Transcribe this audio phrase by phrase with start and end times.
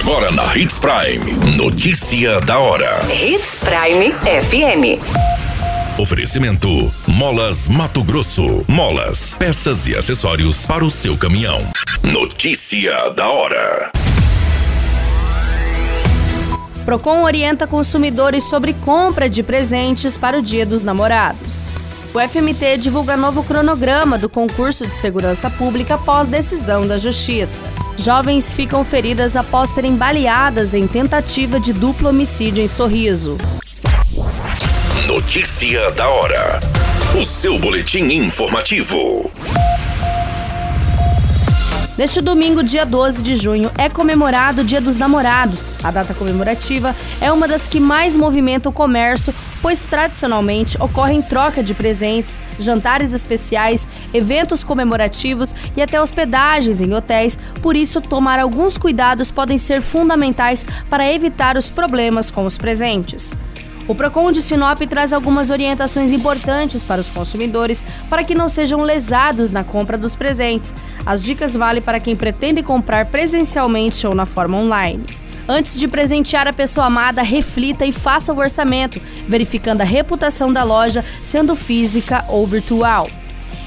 [0.00, 1.56] Agora na Hits Prime.
[1.58, 3.00] Notícia da hora.
[3.12, 4.98] Hits Prime FM.
[6.00, 8.64] Oferecimento: Molas Mato Grosso.
[8.66, 11.60] Molas, peças e acessórios para o seu caminhão.
[12.02, 13.92] Notícia da hora.
[16.86, 21.70] Procon orienta consumidores sobre compra de presentes para o Dia dos Namorados.
[22.14, 27.66] O FMT divulga novo cronograma do concurso de segurança pública após decisão da Justiça.
[28.00, 33.36] Jovens ficam feridas após serem baleadas em tentativa de duplo homicídio em Sorriso.
[35.06, 36.60] Notícia da hora.
[37.20, 39.30] O seu boletim informativo.
[41.98, 45.74] Neste domingo, dia 12 de junho, é comemorado o Dia dos Namorados.
[45.84, 51.62] A data comemorativa é uma das que mais movimenta o comércio, pois tradicionalmente ocorrem troca
[51.62, 57.38] de presentes, jantares especiais, eventos comemorativos e até hospedagens em hotéis.
[57.62, 63.34] Por isso, tomar alguns cuidados podem ser fundamentais para evitar os problemas com os presentes.
[63.88, 68.82] O Procon de Sinop traz algumas orientações importantes para os consumidores para que não sejam
[68.82, 70.72] lesados na compra dos presentes.
[71.04, 75.04] As dicas valem para quem pretende comprar presencialmente ou na forma online.
[75.48, 80.62] Antes de presentear a pessoa amada, reflita e faça o orçamento, verificando a reputação da
[80.62, 83.08] loja, sendo física ou virtual.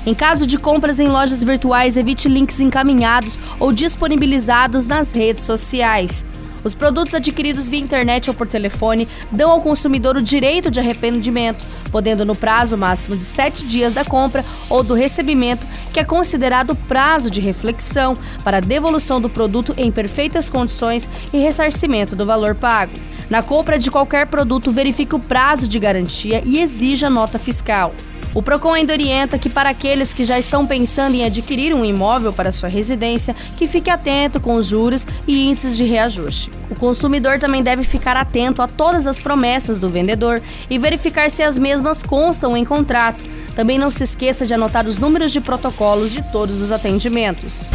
[0.05, 6.25] Em caso de compras em lojas virtuais, evite links encaminhados ou disponibilizados nas redes sociais.
[6.64, 11.66] Os produtos adquiridos via internet ou por telefone dão ao consumidor o direito de arrependimento,
[11.92, 16.75] podendo no prazo máximo de sete dias da compra ou do recebimento, que é considerado
[16.75, 22.94] prazo de reflexão para devolução do produto em perfeitas condições e ressarcimento do valor pago.
[23.30, 27.94] Na compra de qualquer produto, verifique o prazo de garantia e exija nota fiscal.
[28.34, 32.34] O Procon ainda orienta que para aqueles que já estão pensando em adquirir um imóvel
[32.34, 36.52] para sua residência, que fique atento com os juros e índices de reajuste.
[36.70, 41.44] O consumidor também deve ficar atento a todas as promessas do vendedor e verificar se
[41.44, 43.24] as mesmas constam em contrato.
[43.56, 47.69] Também não se esqueça de anotar os números de protocolos de todos os atendimentos.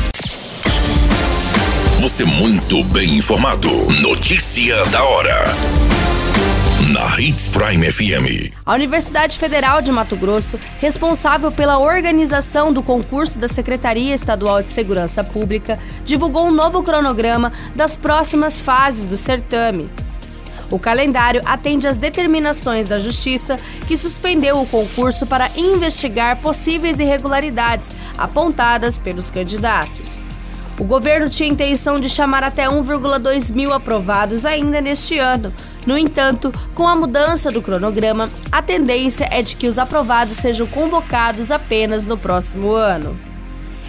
[2.00, 3.68] Você muito bem informado.
[4.00, 6.07] Notícia da hora
[6.86, 8.54] na Hits Prime FM.
[8.64, 14.68] A Universidade Federal de Mato Grosso, responsável pela organização do concurso da Secretaria Estadual de
[14.70, 19.90] Segurança Pública, divulgou um novo cronograma das próximas fases do certame.
[20.70, 27.92] O calendário atende às determinações da Justiça, que suspendeu o concurso para investigar possíveis irregularidades
[28.16, 30.20] apontadas pelos candidatos.
[30.78, 35.52] O governo tinha intenção de chamar até 1,2 mil aprovados ainda neste ano,
[35.86, 40.66] no entanto, com a mudança do cronograma, a tendência é de que os aprovados sejam
[40.66, 43.18] convocados apenas no próximo ano.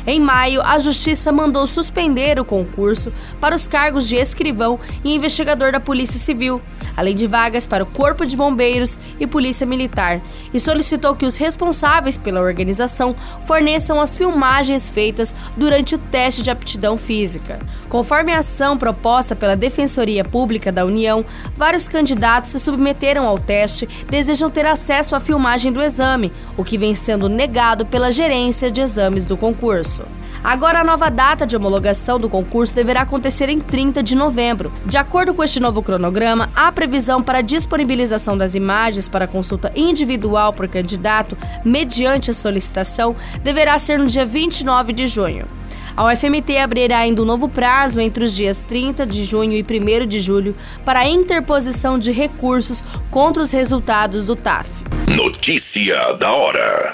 [0.08, 5.72] Em maio, a Justiça mandou suspender o concurso para os cargos de escrivão e investigador
[5.72, 6.62] da Polícia Civil,
[6.96, 10.22] além de vagas para o Corpo de Bombeiros e Polícia Militar,
[10.54, 13.16] e solicitou que os responsáveis pela organização
[13.46, 17.60] forneçam as filmagens feitas durante o teste de aptidão física.
[17.90, 23.88] Conforme a ação proposta pela Defensoria Pública da União, vários candidatos se submeteram ao teste
[24.10, 28.82] desejam ter acesso à filmagem do exame, o que vem sendo negado pela gerência de
[28.82, 29.89] exames do concurso.
[30.44, 34.72] Agora, a nova data de homologação do concurso deverá acontecer em 30 de novembro.
[34.86, 39.72] De acordo com este novo cronograma, há previsão para a disponibilização das imagens para consulta
[39.76, 45.46] individual por candidato, mediante a solicitação, deverá ser no dia 29 de junho.
[45.96, 50.08] A UFMT abrirá ainda um novo prazo entre os dias 30 de junho e 1
[50.08, 50.56] de julho
[50.86, 54.70] para a interposição de recursos contra os resultados do TAF.
[55.08, 56.94] Notícia da hora.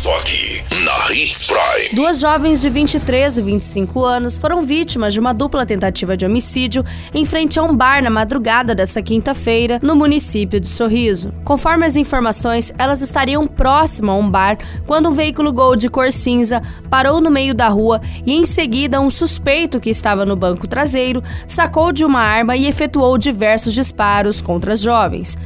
[0.00, 1.90] Só aqui, na Hits Prime.
[1.92, 6.82] Duas jovens de 23 e 25 anos foram vítimas de uma dupla tentativa de homicídio
[7.12, 11.34] em frente a um bar na madrugada dessa quinta-feira, no município de Sorriso.
[11.44, 14.56] Conforme as informações, elas estariam próximas a um bar
[14.86, 19.02] quando um veículo Gol de cor cinza parou no meio da rua e, em seguida,
[19.02, 24.40] um suspeito que estava no banco traseiro sacou de uma arma e efetuou diversos disparos
[24.40, 25.36] contra as jovens.